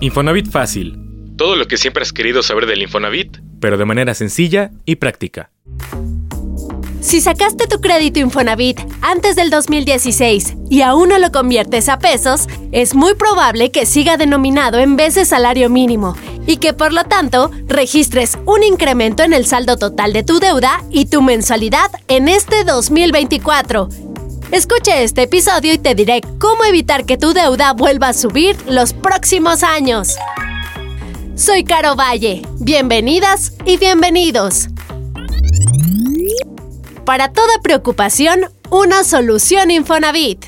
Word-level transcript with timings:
Infonavit 0.00 0.50
Fácil. 0.50 0.98
Todo 1.36 1.56
lo 1.56 1.66
que 1.66 1.78
siempre 1.78 2.02
has 2.02 2.12
querido 2.12 2.42
saber 2.42 2.66
del 2.66 2.82
Infonavit, 2.82 3.38
pero 3.60 3.78
de 3.78 3.86
manera 3.86 4.14
sencilla 4.14 4.70
y 4.84 4.96
práctica. 4.96 5.50
Si 7.00 7.20
sacaste 7.20 7.66
tu 7.66 7.80
crédito 7.80 8.18
Infonavit 8.18 8.80
antes 9.00 9.36
del 9.36 9.48
2016 9.48 10.54
y 10.68 10.82
aún 10.82 11.08
no 11.08 11.18
lo 11.18 11.30
conviertes 11.32 11.88
a 11.88 11.98
pesos, 11.98 12.46
es 12.72 12.94
muy 12.94 13.14
probable 13.14 13.70
que 13.70 13.86
siga 13.86 14.16
denominado 14.16 14.78
en 14.80 14.96
vez 14.96 15.14
de 15.14 15.24
salario 15.24 15.70
mínimo 15.70 16.14
y 16.46 16.58
que 16.58 16.74
por 16.74 16.92
lo 16.92 17.04
tanto 17.04 17.50
registres 17.66 18.38
un 18.44 18.62
incremento 18.64 19.22
en 19.22 19.32
el 19.32 19.46
saldo 19.46 19.78
total 19.78 20.12
de 20.12 20.24
tu 20.24 20.40
deuda 20.40 20.82
y 20.90 21.06
tu 21.06 21.22
mensualidad 21.22 21.90
en 22.08 22.28
este 22.28 22.64
2024. 22.64 23.88
Escucha 24.52 25.00
este 25.00 25.22
episodio 25.22 25.72
y 25.72 25.78
te 25.78 25.96
diré 25.96 26.20
cómo 26.38 26.64
evitar 26.64 27.04
que 27.04 27.18
tu 27.18 27.32
deuda 27.32 27.72
vuelva 27.72 28.08
a 28.08 28.12
subir 28.12 28.56
los 28.68 28.92
próximos 28.92 29.64
años. 29.64 30.14
Soy 31.34 31.64
Caro 31.64 31.96
Valle. 31.96 32.42
Bienvenidas 32.60 33.54
y 33.64 33.76
bienvenidos. 33.76 34.68
Para 37.04 37.32
toda 37.32 37.60
preocupación, 37.60 38.52
una 38.70 39.02
solución 39.02 39.72
Infonavit. 39.72 40.44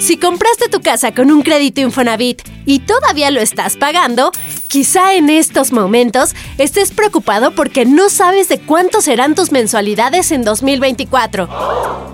Si 0.00 0.16
compraste 0.16 0.68
tu 0.68 0.80
casa 0.80 1.14
con 1.14 1.30
un 1.30 1.42
crédito 1.42 1.80
Infonavit 1.80 2.42
y 2.66 2.80
todavía 2.80 3.30
lo 3.30 3.40
estás 3.40 3.76
pagando, 3.76 4.32
quizá 4.68 5.14
en 5.14 5.30
estos 5.30 5.72
momentos 5.72 6.34
estés 6.58 6.92
preocupado 6.92 7.54
porque 7.54 7.84
no 7.84 8.10
sabes 8.10 8.48
de 8.48 8.60
cuánto 8.60 9.00
serán 9.00 9.34
tus 9.34 9.50
mensualidades 9.50 10.30
en 10.30 10.44
2024. 10.44 11.48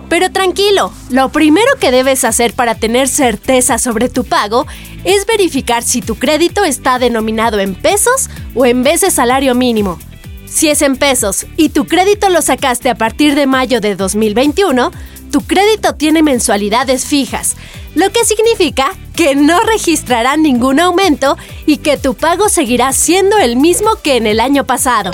Pero 0.08 0.30
tranquilo, 0.30 0.92
lo 1.10 1.30
primero 1.30 1.70
que 1.80 1.90
debes 1.90 2.24
hacer 2.24 2.54
para 2.54 2.76
tener 2.76 3.08
certeza 3.08 3.78
sobre 3.78 4.08
tu 4.08 4.24
pago 4.24 4.66
es 5.02 5.26
verificar 5.26 5.82
si 5.82 6.00
tu 6.00 6.14
crédito 6.14 6.64
está 6.64 6.98
denominado 6.98 7.58
en 7.58 7.74
pesos 7.74 8.30
o 8.54 8.64
en 8.64 8.84
de 8.84 8.96
salario 8.96 9.54
mínimo. 9.54 9.98
Si 10.46 10.68
es 10.68 10.82
en 10.82 10.96
pesos 10.96 11.46
y 11.56 11.70
tu 11.70 11.86
crédito 11.86 12.28
lo 12.28 12.40
sacaste 12.40 12.88
a 12.88 12.94
partir 12.94 13.34
de 13.34 13.46
mayo 13.46 13.80
de 13.80 13.96
2021, 13.96 14.92
tu 15.32 15.40
crédito 15.40 15.96
tiene 15.96 16.22
mensualidades 16.22 17.06
fijas, 17.06 17.56
lo 17.94 18.10
que 18.10 18.24
significa 18.24 18.92
que 19.16 19.34
no 19.34 19.60
registrará 19.60 20.36
ningún 20.36 20.80
aumento 20.80 21.36
y 21.66 21.78
que 21.78 21.96
tu 21.96 22.14
pago 22.14 22.48
seguirá 22.48 22.92
siendo 22.92 23.38
el 23.38 23.56
mismo 23.56 23.90
que 24.02 24.16
en 24.16 24.26
el 24.26 24.40
año 24.40 24.64
pasado. 24.64 25.12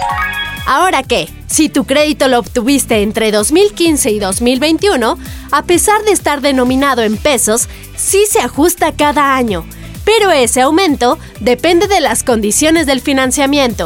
Ahora 0.67 1.03
que, 1.03 1.29
si 1.47 1.69
tu 1.69 1.85
crédito 1.85 2.29
lo 2.29 2.39
obtuviste 2.39 3.03
entre 3.03 3.33
2015 3.33 4.11
y 4.11 4.19
2021, 4.19 5.19
a 5.51 5.63
pesar 5.65 6.03
de 6.05 6.13
estar 6.13 6.41
denominado 6.41 7.03
en 7.03 7.17
pesos, 7.17 7.69
sí 7.97 8.25
se 8.31 8.41
ajusta 8.41 8.93
cada 8.93 9.35
año, 9.35 9.65
pero 10.05 10.31
ese 10.31 10.61
aumento 10.61 11.19
depende 11.41 11.89
de 11.89 12.01
las 12.01 12.23
condiciones 12.23 12.87
del 12.87 13.01
financiamiento. 13.01 13.85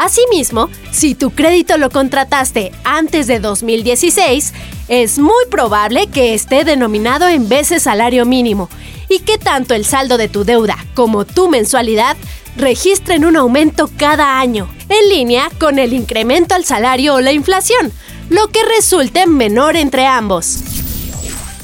Asimismo, 0.00 0.70
si 0.92 1.14
tu 1.14 1.28
crédito 1.28 1.76
lo 1.76 1.90
contrataste 1.90 2.72
antes 2.84 3.26
de 3.26 3.38
2016, 3.38 4.54
es 4.88 5.18
muy 5.18 5.44
probable 5.50 6.06
que 6.06 6.32
esté 6.32 6.64
denominado 6.64 7.28
en 7.28 7.50
veces 7.50 7.82
salario 7.82 8.24
mínimo 8.24 8.70
y 9.10 9.18
que 9.18 9.36
tanto 9.36 9.74
el 9.74 9.84
saldo 9.84 10.16
de 10.16 10.28
tu 10.28 10.44
deuda 10.44 10.78
como 10.94 11.26
tu 11.26 11.50
mensualidad 11.50 12.16
registren 12.56 13.26
un 13.26 13.36
aumento 13.36 13.90
cada 13.98 14.40
año, 14.40 14.70
en 14.88 15.10
línea 15.10 15.50
con 15.60 15.78
el 15.78 15.92
incremento 15.92 16.54
al 16.54 16.64
salario 16.64 17.16
o 17.16 17.20
la 17.20 17.32
inflación, 17.32 17.92
lo 18.30 18.48
que 18.48 18.64
resulte 18.64 19.26
menor 19.26 19.76
entre 19.76 20.06
ambos. 20.06 20.60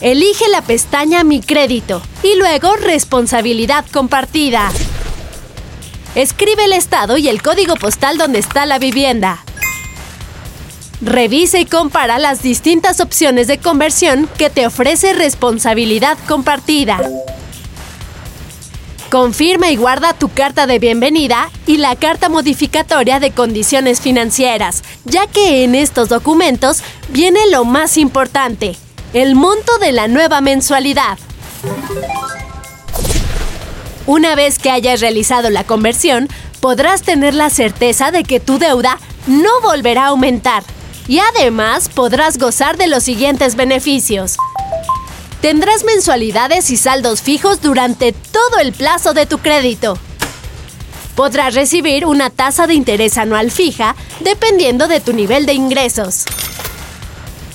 Elige 0.00 0.48
la 0.48 0.62
pestaña 0.62 1.22
Mi 1.24 1.40
crédito 1.40 2.02
y 2.22 2.36
luego 2.36 2.76
Responsabilidad 2.76 3.84
compartida. 3.92 4.70
Escribe 6.14 6.64
el 6.64 6.72
estado 6.72 7.16
y 7.16 7.28
el 7.28 7.40
código 7.40 7.76
postal 7.76 8.18
donde 8.18 8.38
está 8.38 8.66
la 8.66 8.78
vivienda. 8.78 9.44
Revisa 11.00 11.58
y 11.58 11.66
compara 11.66 12.18
las 12.18 12.42
distintas 12.42 13.00
opciones 13.00 13.46
de 13.46 13.58
conversión 13.58 14.28
que 14.38 14.50
te 14.50 14.66
ofrece 14.66 15.14
responsabilidad 15.14 16.16
compartida. 16.28 17.00
Confirma 19.12 19.70
y 19.70 19.76
guarda 19.76 20.14
tu 20.14 20.30
carta 20.30 20.66
de 20.66 20.78
bienvenida 20.78 21.50
y 21.66 21.76
la 21.76 21.96
carta 21.96 22.30
modificatoria 22.30 23.20
de 23.20 23.30
condiciones 23.30 24.00
financieras, 24.00 24.82
ya 25.04 25.26
que 25.26 25.64
en 25.64 25.74
estos 25.74 26.08
documentos 26.08 26.82
viene 27.10 27.40
lo 27.50 27.66
más 27.66 27.98
importante, 27.98 28.74
el 29.12 29.34
monto 29.34 29.76
de 29.76 29.92
la 29.92 30.08
nueva 30.08 30.40
mensualidad. 30.40 31.18
Una 34.06 34.34
vez 34.34 34.58
que 34.58 34.70
hayas 34.70 35.02
realizado 35.02 35.50
la 35.50 35.64
conversión, 35.64 36.30
podrás 36.60 37.02
tener 37.02 37.34
la 37.34 37.50
certeza 37.50 38.12
de 38.12 38.24
que 38.24 38.40
tu 38.40 38.58
deuda 38.58 38.98
no 39.26 39.60
volverá 39.60 40.04
a 40.04 40.08
aumentar. 40.08 40.64
Y 41.06 41.18
además 41.18 41.90
podrás 41.90 42.38
gozar 42.38 42.78
de 42.78 42.86
los 42.86 43.02
siguientes 43.02 43.56
beneficios. 43.56 44.38
Tendrás 45.42 45.82
mensualidades 45.82 46.70
y 46.70 46.76
saldos 46.76 47.20
fijos 47.20 47.60
durante 47.60 48.12
todo 48.12 48.60
el 48.60 48.72
plazo 48.72 49.12
de 49.12 49.26
tu 49.26 49.38
crédito. 49.38 49.98
Podrás 51.16 51.56
recibir 51.56 52.06
una 52.06 52.30
tasa 52.30 52.68
de 52.68 52.74
interés 52.74 53.18
anual 53.18 53.50
fija 53.50 53.96
dependiendo 54.20 54.86
de 54.86 55.00
tu 55.00 55.12
nivel 55.12 55.44
de 55.44 55.54
ingresos. 55.54 56.26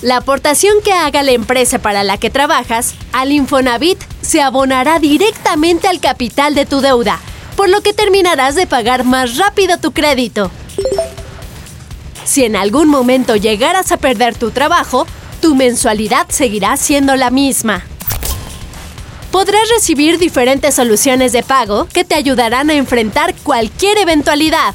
La 0.01 0.17
aportación 0.17 0.75
que 0.83 0.91
haga 0.91 1.23
la 1.23 1.31
empresa 1.31 1.79
para 1.79 2.03
la 2.03 2.17
que 2.17 2.29
trabajas 2.29 2.93
al 3.13 3.31
Infonavit 3.31 4.03
se 4.21 4.41
abonará 4.41 4.99
directamente 4.99 5.87
al 5.87 6.01
capital 6.01 6.55
de 6.55 6.65
tu 6.65 6.81
deuda, 6.81 7.21
por 7.55 7.69
lo 7.69 7.79
que 7.79 7.93
terminarás 7.93 8.55
de 8.55 8.67
pagar 8.67 9.05
más 9.05 9.37
rápido 9.37 9.77
tu 9.77 9.93
crédito. 9.93 10.51
Si 12.25 12.43
en 12.43 12.57
algún 12.57 12.89
momento 12.89 13.37
llegaras 13.37 13.93
a 13.93 13.97
perder 13.97 14.35
tu 14.35 14.51
trabajo, 14.51 15.07
tu 15.41 15.55
mensualidad 15.55 16.27
seguirá 16.29 16.77
siendo 16.77 17.15
la 17.15 17.29
misma. 17.29 17.83
Podrás 19.31 19.69
recibir 19.69 20.17
diferentes 20.17 20.75
soluciones 20.75 21.31
de 21.31 21.43
pago 21.43 21.87
que 21.87 22.03
te 22.03 22.15
ayudarán 22.15 22.69
a 22.69 22.73
enfrentar 22.73 23.35
cualquier 23.43 23.97
eventualidad. 23.97 24.73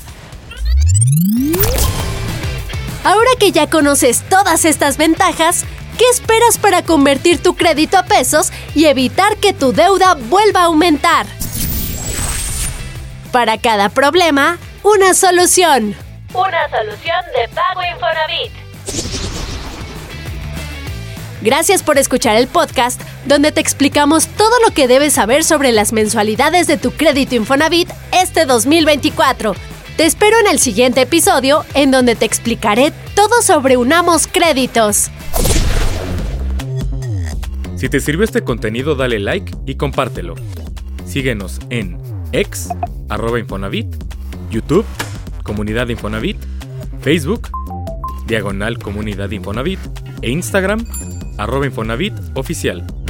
Ahora 3.05 3.31
que 3.39 3.51
ya 3.51 3.69
conoces 3.69 4.23
todas 4.29 4.65
estas 4.65 4.97
ventajas, 4.97 5.65
¿Qué 5.99 6.09
esperas 6.09 6.59
para 6.59 6.83
convertir 6.83 7.43
tu 7.43 7.55
crédito 7.55 7.99
a 7.99 8.05
pesos 8.05 8.51
y 8.75 8.87
evitar 8.87 9.37
que 9.37 9.53
tu 9.53 9.73
deuda 9.73 10.15
vuelva 10.15 10.63
a 10.63 10.65
aumentar? 10.65 11.27
Para 13.31 13.59
cada 13.59 13.89
problema, 13.89 14.59
una 14.83 15.15
solución. 15.15 15.95
Una 16.35 16.71
solución 16.71 17.25
de 17.37 17.49
Pago 17.55 17.83
Infonavit. 17.83 18.62
Gracias 21.43 21.83
por 21.83 21.99
escuchar 21.99 22.37
el 22.37 22.47
podcast 22.47 23.01
donde 23.27 23.51
te 23.51 23.61
explicamos 23.61 24.29
todo 24.29 24.53
lo 24.65 24.73
que 24.73 24.87
debes 24.87 25.15
saber 25.15 25.43
sobre 25.43 25.73
las 25.73 25.93
mensualidades 25.93 26.69
de 26.69 26.77
tu 26.77 26.93
crédito 26.93 27.35
Infonavit 27.35 27.89
este 28.13 28.47
2024. 28.47 29.55
Te 29.97 30.07
espero 30.07 30.37
en 30.39 30.47
el 30.47 30.61
siguiente 30.61 31.01
episodio 31.03 31.65
en 31.75 31.91
donde 31.91 32.15
te 32.15 32.27
explicaré 32.27 32.93
todo 33.17 33.43
sobre 33.43 33.77
Unamos 33.77 34.29
Créditos. 34.29 35.11
Si 37.75 37.89
te 37.89 37.99
sirvió 37.99 38.23
este 38.23 38.43
contenido, 38.43 38.95
dale 38.95 39.19
like 39.19 39.53
y 39.67 39.75
compártelo. 39.75 40.37
Síguenos 41.05 41.59
en 41.71 42.01
ex, 42.31 42.69
arroba 43.09 43.41
Infonavit, 43.41 43.89
YouTube, 44.49 44.87
Comunidad 45.43 45.89
Infonavit, 45.89 46.37
Facebook, 47.01 47.49
Diagonal 48.29 48.79
Comunidad 48.79 49.33
Infonavit 49.33 49.81
e 50.23 50.31
Instagram, 50.31 50.87
arroba 51.37 51.67
Infonavit 51.67 52.15
Oficial. 52.35 53.02